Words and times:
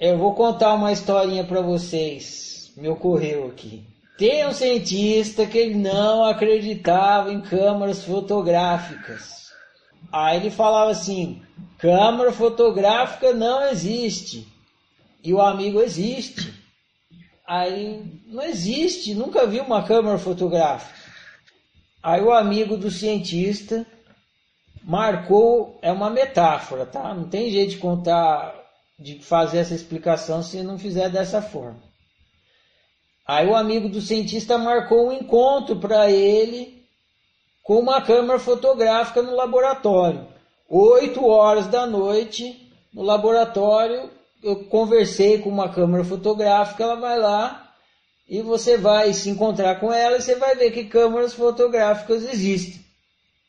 Eu 0.00 0.16
vou 0.16 0.34
contar 0.34 0.72
uma 0.72 0.92
historinha 0.92 1.44
para 1.44 1.60
vocês. 1.60 2.72
Me 2.74 2.88
ocorreu 2.88 3.48
aqui. 3.48 3.84
Tem 4.16 4.46
um 4.46 4.52
cientista 4.52 5.44
que 5.44 5.58
ele 5.58 5.74
não 5.74 6.24
acreditava 6.24 7.30
em 7.30 7.42
câmeras 7.42 8.02
fotográficas. 8.02 9.50
Aí 10.10 10.38
ele 10.38 10.50
falava 10.50 10.90
assim: 10.90 11.42
câmera 11.76 12.32
fotográfica 12.32 13.34
não 13.34 13.68
existe. 13.68 14.48
E 15.22 15.34
o 15.34 15.40
amigo 15.42 15.82
existe. 15.82 16.50
Aí 17.46 18.02
não 18.26 18.42
existe, 18.42 19.12
nunca 19.12 19.46
vi 19.46 19.60
uma 19.60 19.82
câmera 19.82 20.16
fotográfica. 20.16 20.98
Aí 22.02 22.22
o 22.22 22.32
amigo 22.32 22.74
do 22.74 22.90
cientista 22.90 23.86
marcou, 24.82 25.78
é 25.82 25.92
uma 25.92 26.08
metáfora, 26.08 26.86
tá? 26.86 27.12
Não 27.12 27.28
tem 27.28 27.50
jeito 27.50 27.72
de 27.72 27.76
contar, 27.76 28.59
de 29.00 29.18
fazer 29.18 29.58
essa 29.58 29.74
explicação 29.74 30.42
se 30.42 30.62
não 30.62 30.78
fizer 30.78 31.08
dessa 31.08 31.40
forma. 31.40 31.82
Aí 33.26 33.46
o 33.46 33.56
amigo 33.56 33.88
do 33.88 34.00
cientista 34.00 34.58
marcou 34.58 35.08
um 35.08 35.12
encontro 35.12 35.76
para 35.76 36.10
ele 36.10 36.84
com 37.62 37.78
uma 37.78 38.02
câmera 38.02 38.38
fotográfica 38.38 39.22
no 39.22 39.34
laboratório. 39.34 40.26
Oito 40.68 41.24
horas 41.24 41.66
da 41.66 41.86
noite 41.86 42.68
no 42.92 43.02
laboratório, 43.02 44.10
eu 44.42 44.64
conversei 44.64 45.38
com 45.38 45.48
uma 45.48 45.68
câmera 45.68 46.04
fotográfica, 46.04 46.82
ela 46.82 46.96
vai 46.96 47.18
lá 47.18 47.72
e 48.28 48.42
você 48.42 48.76
vai 48.76 49.12
se 49.12 49.30
encontrar 49.30 49.80
com 49.80 49.92
ela 49.92 50.16
e 50.16 50.22
você 50.22 50.34
vai 50.36 50.54
ver 50.56 50.70
que 50.72 50.84
câmeras 50.84 51.32
fotográficas 51.32 52.22
existem. 52.28 52.84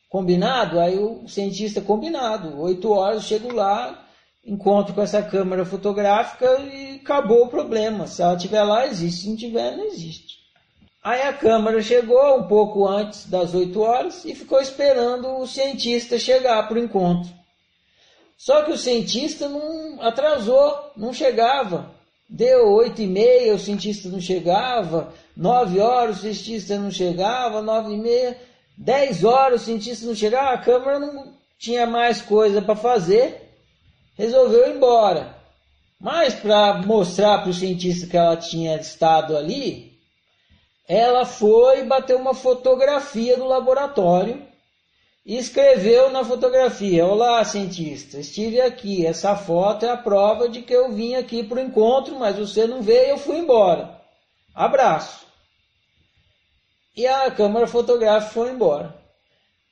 Combinado? 0.09 0.79
Aí 0.79 0.97
o 0.97 1.27
cientista 1.27 1.81
combinado. 1.81 2.59
Oito 2.61 2.91
horas 2.91 3.23
eu 3.23 3.29
chego 3.29 3.53
lá, 3.53 4.00
encontro 4.45 4.93
com 4.93 5.01
essa 5.01 5.21
câmera 5.21 5.65
fotográfica 5.65 6.59
e 6.59 6.95
acabou 6.95 7.45
o 7.45 7.49
problema. 7.49 8.07
Se 8.07 8.21
ela 8.21 8.35
estiver 8.35 8.63
lá, 8.63 8.87
existe. 8.87 9.21
Se 9.21 9.29
não 9.29 9.35
tiver, 9.35 9.75
não 9.75 9.85
existe. 9.85 10.39
Aí 11.03 11.21
a 11.21 11.33
câmera 11.33 11.81
chegou 11.81 12.37
um 12.37 12.43
pouco 12.43 12.87
antes 12.87 13.25
das 13.27 13.53
oito 13.53 13.81
horas 13.81 14.23
e 14.23 14.35
ficou 14.35 14.61
esperando 14.61 15.27
o 15.39 15.47
cientista 15.47 16.19
chegar 16.19 16.67
para 16.67 16.77
o 16.77 16.83
encontro. 16.83 17.31
Só 18.37 18.63
que 18.63 18.71
o 18.71 18.77
cientista 18.77 19.47
não 19.47 20.01
atrasou, 20.01 20.91
não 20.95 21.13
chegava. 21.13 21.91
Deu 22.29 22.71
oito 22.73 23.01
e 23.01 23.07
meia, 23.07 23.53
o 23.53 23.59
cientista 23.59 24.09
não 24.09 24.21
chegava. 24.21 25.13
Nove 25.35 25.79
horas, 25.79 26.17
o 26.17 26.21
cientista 26.21 26.77
não 26.77 26.91
chegava. 26.91 27.61
Nove 27.61 27.93
e 27.93 27.97
meia. 27.97 28.37
10 28.81 29.23
horas 29.23 29.61
o 29.61 29.65
cientista 29.65 30.07
não 30.07 30.15
chegava, 30.15 30.53
a 30.53 30.57
câmera 30.57 30.99
não 30.99 31.33
tinha 31.59 31.85
mais 31.85 32.19
coisa 32.19 32.61
para 32.61 32.75
fazer, 32.75 33.50
resolveu 34.21 34.67
ir 34.67 34.75
embora. 34.75 35.35
Mas 35.99 36.33
para 36.33 36.81
mostrar 36.81 37.39
para 37.39 37.49
o 37.49 37.53
cientista 37.53 38.07
que 38.07 38.17
ela 38.17 38.35
tinha 38.37 38.75
estado 38.77 39.37
ali, 39.37 39.91
ela 40.87 41.25
foi 41.25 41.81
e 41.81 41.85
bateu 41.85 42.17
uma 42.17 42.33
fotografia 42.33 43.37
do 43.37 43.45
laboratório 43.45 44.45
e 45.25 45.37
escreveu 45.37 46.09
na 46.09 46.23
fotografia: 46.23 47.05
Olá, 47.05 47.43
cientista, 47.43 48.19
estive 48.19 48.59
aqui. 48.61 49.05
Essa 49.05 49.35
foto 49.35 49.85
é 49.85 49.89
a 49.89 49.97
prova 49.97 50.49
de 50.49 50.61
que 50.61 50.73
eu 50.73 50.91
vim 50.91 51.15
aqui 51.15 51.43
para 51.43 51.57
o 51.57 51.61
encontro, 51.61 52.17
mas 52.17 52.37
você 52.37 52.65
não 52.65 52.81
veio 52.81 53.11
eu 53.11 53.17
fui 53.17 53.37
embora. 53.37 53.99
Abraço 54.53 55.21
e 56.95 57.07
a 57.07 57.31
câmera 57.31 57.67
fotográfica 57.67 58.33
foi 58.33 58.51
embora. 58.51 58.95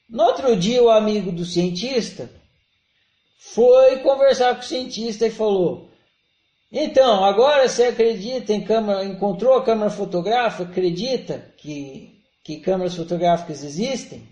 No 0.09 0.23
outro 0.23 0.55
dia, 0.55 0.81
o 0.81 0.89
amigo 0.89 1.31
do 1.31 1.45
cientista 1.45 2.29
foi 3.41 3.99
conversar 3.99 4.53
com 4.55 4.59
o 4.59 4.65
cientista 4.65 5.25
e 5.25 5.31
falou: 5.31 5.89
Então, 6.69 7.23
agora 7.23 7.69
você 7.69 7.83
acredita 7.83 8.51
em 8.51 8.65
câmera, 8.65 9.05
encontrou 9.05 9.53
a 9.53 9.63
câmera 9.63 9.89
fotográfica? 9.89 10.63
Acredita 10.69 11.45
que, 11.57 12.21
que 12.43 12.57
câmeras 12.57 12.95
fotográficas 12.95 13.63
existem? 13.63 14.27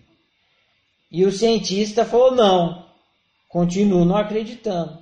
E 1.10 1.26
o 1.26 1.32
cientista 1.32 2.04
falou: 2.04 2.36
Não, 2.36 2.86
continuo 3.48 4.04
não 4.04 4.18
acreditando. 4.18 4.98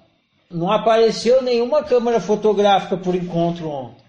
Não 0.51 0.71
apareceu 0.71 1.41
nenhuma 1.41 1.83
câmera 1.83 2.21
fotográfica 2.21 2.95
por 2.95 3.15
encontro 3.15 3.67
ontem. 3.67 4.05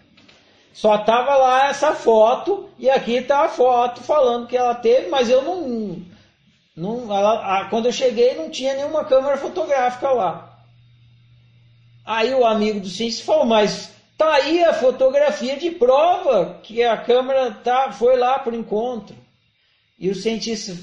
Só 0.74 0.98
tava 0.98 1.34
lá 1.38 1.70
essa 1.70 1.94
foto 1.94 2.68
e 2.78 2.90
aqui 2.90 3.22
tá 3.22 3.46
a 3.46 3.48
foto 3.48 4.02
falando 4.02 4.46
que 4.46 4.54
ela 4.54 4.74
teve, 4.74 5.08
mas 5.08 5.30
eu 5.30 5.40
não, 5.40 6.02
não 6.76 7.04
ela, 7.16 7.60
a, 7.60 7.64
quando 7.70 7.86
eu 7.86 7.92
cheguei 7.92 8.34
não 8.34 8.50
tinha 8.50 8.74
nenhuma 8.74 9.04
câmera 9.04 9.38
fotográfica 9.38 10.10
lá. 10.10 10.60
Aí 12.04 12.34
o 12.34 12.44
amigo 12.44 12.80
do 12.80 12.88
cientista 12.88 13.24
falou, 13.24 13.46
mas 13.46 13.92
tá 14.18 14.34
aí 14.34 14.62
a 14.62 14.74
fotografia 14.74 15.56
de 15.56 15.70
prova 15.70 16.60
que 16.62 16.82
a 16.82 16.96
câmera 16.96 17.50
tá, 17.50 17.90
foi 17.90 18.16
lá 18.16 18.38
para 18.38 18.52
o 18.52 18.56
encontro. 18.56 19.16
E 19.98 20.10
o 20.10 20.14
cientista, 20.14 20.76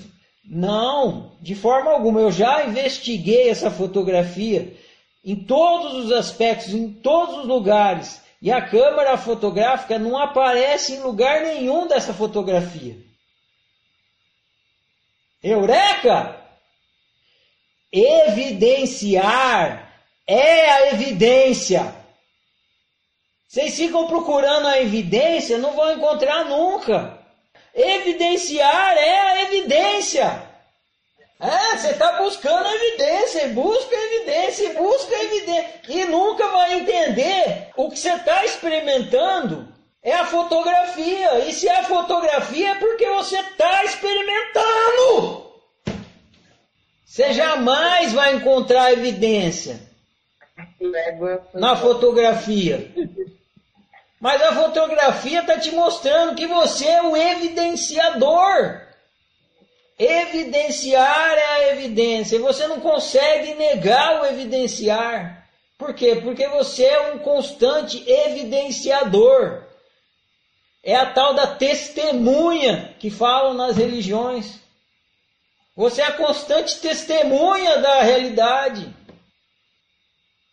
não, 0.43 1.31
de 1.39 1.53
forma 1.53 1.91
alguma, 1.91 2.19
eu 2.19 2.31
já 2.31 2.65
investiguei 2.65 3.49
essa 3.49 3.69
fotografia 3.69 4.75
em 5.23 5.35
todos 5.35 5.93
os 5.93 6.11
aspectos, 6.11 6.73
em 6.73 6.89
todos 6.89 7.39
os 7.39 7.45
lugares. 7.45 8.21
E 8.41 8.51
a 8.51 8.61
câmera 8.61 9.15
fotográfica 9.15 9.97
não 9.97 10.17
aparece 10.17 10.93
em 10.93 10.99
lugar 10.99 11.41
nenhum 11.41 11.87
dessa 11.87 12.13
fotografia. 12.13 12.97
Eureka! 15.43 16.39
Evidenciar 17.91 19.93
é 20.25 20.71
a 20.71 20.93
evidência. 20.93 21.93
Vocês 23.47 23.75
ficam 23.75 24.07
procurando 24.07 24.67
a 24.67 24.81
evidência, 24.81 25.59
não 25.59 25.75
vão 25.75 25.93
encontrar 25.93 26.45
nunca. 26.45 27.19
Evidenciar 27.75 28.97
é 28.97 29.19
a 29.19 29.41
evidência. 29.43 30.49
É, 31.39 31.77
você 31.77 31.89
está 31.89 32.13
buscando 32.13 32.67
evidência, 32.67 33.49
busca 33.49 33.95
evidência, 33.95 34.73
busca 34.73 35.13
evidência, 35.13 35.81
e 35.89 36.05
nunca 36.05 36.47
vai 36.47 36.79
entender 36.79 37.69
o 37.75 37.91
que 37.91 37.99
você 37.99 38.13
está 38.13 38.45
experimentando 38.45 39.67
é 40.03 40.13
a 40.13 40.25
fotografia. 40.25 41.39
E 41.47 41.53
se 41.53 41.67
é 41.67 41.79
a 41.79 41.83
fotografia 41.85 42.71
é 42.71 42.75
porque 42.75 43.09
você 43.09 43.39
está 43.39 43.85
experimentando. 43.85 45.43
Você 47.05 47.31
jamais 47.33 48.11
vai 48.11 48.35
encontrar 48.35 48.91
evidência 48.91 49.79
na 51.53 51.75
fotografia. 51.75 52.91
Mas 54.19 54.41
a 54.41 54.53
fotografia 54.53 55.41
está 55.41 55.59
te 55.59 55.71
mostrando 55.71 56.35
que 56.35 56.47
você 56.47 56.87
é 56.87 57.03
o 57.03 57.15
evidenciador. 57.15 58.81
Evidenciar 59.97 61.37
é 61.37 61.45
a 61.45 61.71
evidência. 61.73 62.39
Você 62.39 62.67
não 62.67 62.79
consegue 62.79 63.53
negar 63.53 64.21
o 64.21 64.25
evidenciar. 64.25 65.47
Por 65.77 65.93
quê? 65.93 66.15
Porque 66.15 66.47
você 66.47 66.85
é 66.85 67.13
um 67.13 67.19
constante 67.19 68.03
evidenciador. 68.09 69.62
É 70.83 70.95
a 70.95 71.05
tal 71.05 71.33
da 71.33 71.47
testemunha 71.47 72.93
que 72.99 73.09
falam 73.09 73.53
nas 73.53 73.77
religiões. 73.77 74.59
Você 75.75 76.01
é 76.01 76.05
a 76.05 76.11
constante 76.11 76.79
testemunha 76.79 77.77
da 77.79 78.01
realidade. 78.01 78.93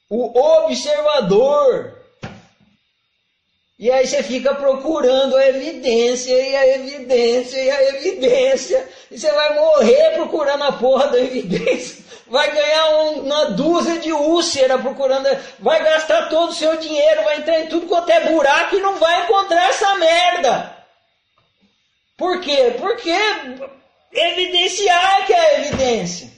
O 0.08 0.38
observador. 0.64 1.98
E 3.76 3.90
aí 3.90 4.06
você 4.06 4.22
fica 4.22 4.54
procurando 4.54 5.36
a 5.36 5.48
evidência 5.48 6.32
e 6.32 6.56
a 6.56 6.76
evidência 6.76 7.58
e 7.58 7.70
a 7.70 7.88
evidência. 7.96 8.88
E 9.10 9.18
você 9.18 9.32
vai 9.32 9.54
morrer 9.54 10.14
procurando 10.14 10.62
a 10.62 10.72
porra 10.72 11.08
da 11.08 11.18
evidência. 11.18 12.04
Vai 12.30 12.54
ganhar 12.54 12.88
uma 13.14 13.46
dúzia 13.46 13.98
de 13.98 14.12
úlcera 14.12 14.78
procurando. 14.78 15.26
Vai 15.58 15.82
gastar 15.82 16.28
todo 16.28 16.50
o 16.50 16.54
seu 16.54 16.76
dinheiro, 16.76 17.24
vai 17.24 17.38
entrar 17.38 17.60
em 17.60 17.66
tudo 17.66 17.88
quanto 17.88 18.08
é 18.10 18.30
buraco 18.30 18.76
e 18.76 18.80
não 18.80 19.00
vai 19.00 19.24
encontrar 19.24 19.68
essa 19.68 19.96
merda. 19.96 20.76
Por 22.16 22.40
quê? 22.40 22.76
Porque 22.78 23.10
evidenciar 24.12 25.26
que 25.26 25.32
é 25.32 25.60
evidência. 25.66 26.30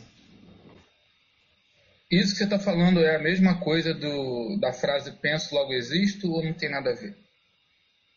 Isso 2.11 2.33
que 2.33 2.39
você 2.39 2.45
está 2.45 2.59
falando 2.59 3.01
é 3.01 3.17
a 3.17 3.23
mesma 3.23 3.59
coisa 3.61 3.93
do, 3.93 4.59
da 4.59 4.73
frase 4.73 5.13
penso 5.21 5.55
logo 5.55 5.75
existo 5.75 6.31
ou 6.33 6.43
não 6.43 6.55
tem 6.55 6.71
nada 6.71 6.91
a 6.91 6.95
ver? 6.95 7.15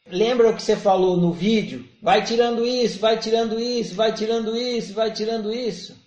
Lembra 0.08 0.50
o 0.50 0.56
que 0.56 0.62
você 0.62 0.78
falou 0.78 1.18
no 1.18 1.34
vídeo? 1.34 1.90
Vai 2.02 2.24
tirando 2.24 2.66
isso, 2.66 3.00
vai 3.00 3.20
tirando 3.20 3.60
isso, 3.60 3.96
vai 3.96 4.14
tirando 4.14 4.56
isso, 4.56 4.94
vai 4.94 5.12
tirando 5.12 5.54
isso. 5.54 6.05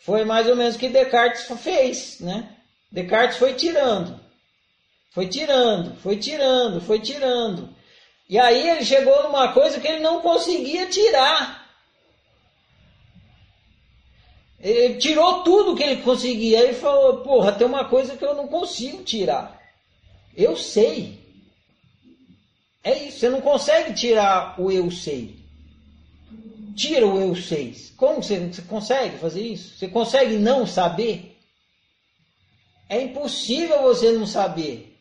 Foi 0.00 0.24
mais 0.24 0.48
ou 0.48 0.56
menos 0.56 0.76
o 0.76 0.78
que 0.78 0.88
Descartes 0.88 1.46
fez, 1.60 2.20
né? 2.20 2.56
Descartes 2.90 3.36
foi 3.36 3.52
tirando, 3.54 4.18
foi 5.10 5.28
tirando, 5.28 5.94
foi 5.96 6.16
tirando, 6.16 6.80
foi 6.80 6.98
tirando. 6.98 7.68
E 8.28 8.38
aí 8.38 8.70
ele 8.70 8.84
chegou 8.84 9.22
numa 9.24 9.52
coisa 9.52 9.78
que 9.78 9.86
ele 9.86 10.00
não 10.00 10.22
conseguia 10.22 10.86
tirar. 10.86 11.68
Ele 14.58 14.98
tirou 14.98 15.42
tudo 15.42 15.74
que 15.76 15.82
ele 15.82 16.02
conseguia. 16.02 16.60
Ele 16.60 16.74
falou: 16.74 17.22
Porra, 17.22 17.52
tem 17.52 17.66
uma 17.66 17.84
coisa 17.86 18.16
que 18.16 18.24
eu 18.24 18.34
não 18.34 18.46
consigo 18.46 19.02
tirar. 19.02 19.60
Eu 20.36 20.56
sei. 20.56 21.18
É 22.82 23.04
isso, 23.04 23.18
você 23.18 23.28
não 23.28 23.40
consegue 23.40 23.92
tirar 23.94 24.58
o 24.60 24.70
eu 24.70 24.90
sei. 24.90 25.39
Tira 26.76 27.06
o 27.06 27.20
eu 27.20 27.34
sei. 27.36 27.74
Como 27.96 28.22
você, 28.22 28.38
você 28.38 28.62
consegue 28.62 29.18
fazer 29.18 29.42
isso? 29.42 29.76
Você 29.76 29.88
consegue 29.88 30.36
não 30.36 30.66
saber? 30.66 31.36
É 32.88 33.00
impossível 33.00 33.82
você 33.82 34.12
não 34.12 34.26
saber. 34.26 34.96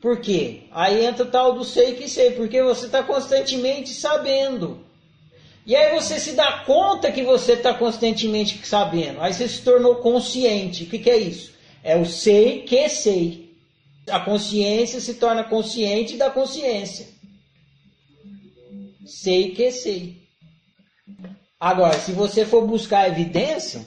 Por 0.00 0.20
quê? 0.20 0.64
Aí 0.70 1.04
entra 1.04 1.24
o 1.24 1.30
tal 1.30 1.54
do 1.54 1.64
sei 1.64 1.94
que 1.94 2.08
sei, 2.08 2.32
porque 2.32 2.62
você 2.62 2.86
está 2.86 3.02
constantemente 3.02 3.90
sabendo. 3.90 4.84
E 5.66 5.74
aí 5.74 5.92
você 5.94 6.20
se 6.20 6.32
dá 6.32 6.60
conta 6.64 7.10
que 7.10 7.22
você 7.22 7.54
está 7.54 7.74
constantemente 7.74 8.64
sabendo. 8.64 9.20
Aí 9.20 9.34
você 9.34 9.48
se 9.48 9.62
tornou 9.62 9.96
consciente. 9.96 10.84
O 10.84 10.86
que, 10.86 10.98
que 10.98 11.10
é 11.10 11.18
isso? 11.18 11.52
É 11.82 11.96
o 11.96 12.04
sei 12.04 12.62
que 12.62 12.88
sei. 12.88 13.52
A 14.08 14.20
consciência 14.20 15.00
se 15.00 15.14
torna 15.14 15.42
consciente 15.42 16.16
da 16.16 16.30
consciência. 16.30 17.08
Sei 19.06 19.54
que 19.54 19.70
sei. 19.70 20.26
Agora, 21.58 21.94
se 21.94 22.12
você 22.12 22.44
for 22.44 22.66
buscar 22.66 23.08
evidência, 23.08 23.82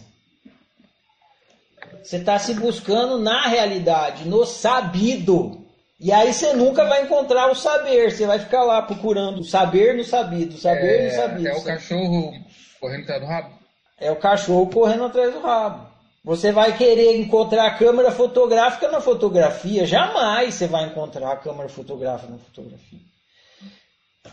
você 2.01 2.17
está 2.17 2.39
se 2.39 2.53
buscando 2.53 3.19
na 3.19 3.47
realidade, 3.47 4.27
no 4.27 4.45
sabido. 4.45 5.65
E 5.99 6.11
aí 6.11 6.33
você 6.33 6.53
nunca 6.53 6.85
vai 6.85 7.03
encontrar 7.03 7.51
o 7.51 7.55
saber. 7.55 8.11
Você 8.11 8.25
vai 8.25 8.39
ficar 8.39 8.63
lá 8.63 8.81
procurando 8.81 9.41
o 9.41 9.43
saber 9.43 9.95
no 9.95 10.03
sabido, 10.03 10.57
saber 10.57 11.01
é, 11.01 11.05
no 11.05 11.15
sabido. 11.15 11.47
É 11.49 11.53
o 11.53 11.63
cachorro 11.63 12.33
correndo 12.79 13.03
atrás 13.03 13.21
do 13.21 13.27
rabo. 13.27 13.59
É 13.99 14.11
o 14.11 14.15
cachorro 14.15 14.67
correndo 14.67 15.03
atrás 15.03 15.33
do 15.33 15.41
rabo. 15.41 15.89
Você 16.23 16.51
vai 16.51 16.77
querer 16.77 17.17
encontrar 17.17 17.65
a 17.65 17.77
câmera 17.77 18.11
fotográfica 18.11 18.89
na 18.89 19.01
fotografia. 19.01 19.85
Jamais 19.85 20.55
você 20.55 20.67
vai 20.67 20.85
encontrar 20.85 21.33
a 21.33 21.37
câmera 21.37 21.67
fotográfica 21.67 22.31
na 22.31 22.37
fotografia. 22.37 22.99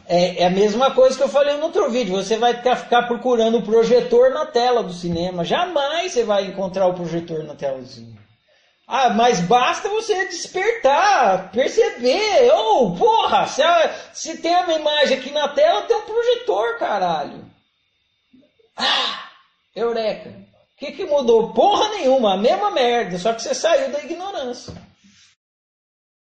É, 0.09 0.43
é, 0.43 0.47
a 0.47 0.51
mesma 0.51 0.93
coisa 0.93 1.17
que 1.17 1.23
eu 1.23 1.29
falei 1.29 1.57
no 1.57 1.65
outro 1.65 1.91
vídeo. 1.91 2.15
Você 2.15 2.37
vai 2.37 2.55
ficar 2.55 3.03
procurando 3.07 3.59
o 3.59 3.63
projetor 3.63 4.31
na 4.31 4.47
tela 4.47 4.83
do 4.83 4.93
cinema. 4.93 5.45
Jamais 5.45 6.13
você 6.13 6.25
vai 6.25 6.47
encontrar 6.47 6.87
o 6.87 6.95
projetor 6.95 7.45
na 7.45 7.55
tela 7.55 7.79
do 7.79 7.87
cinema. 7.87 8.27
Ah, 8.89 9.11
mas 9.11 9.41
basta 9.41 9.89
você 9.89 10.27
despertar, 10.27 11.51
perceber. 11.51 12.53
Oh, 12.55 12.95
porra, 12.97 13.47
se, 13.49 13.61
a, 13.61 13.93
se 14.13 14.39
tem 14.39 14.55
uma 14.55 14.75
imagem 14.75 15.19
aqui 15.19 15.33
na 15.33 15.49
tela, 15.49 15.83
tem 15.83 15.97
um 15.97 16.03
projetor, 16.03 16.79
caralho. 16.79 17.45
Ah, 18.77 19.29
eureka. 19.75 20.31
O 20.31 20.79
que, 20.79 20.93
que 20.93 21.05
mudou? 21.05 21.53
Porra 21.53 21.89
nenhuma, 21.89 22.35
a 22.35 22.37
mesma 22.37 22.71
merda, 22.71 23.19
só 23.19 23.33
que 23.33 23.43
você 23.43 23.55
saiu 23.55 23.91
da 23.91 23.99
ignorância. 24.05 24.75